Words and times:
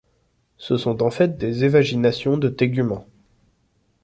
Ce 0.57 0.77
sont 0.77 1.03
en 1.03 1.11
fait 1.11 1.37
des 1.37 1.63
évaginations 1.63 2.35
de 2.35 2.49
tégument. 2.49 3.05